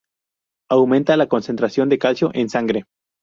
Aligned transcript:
Aumenta 0.71 1.15
la 1.15 1.27
concentración 1.27 1.87
de 1.87 1.99
calcio 1.99 2.31
en 2.33 2.49
sangre. 2.49 2.85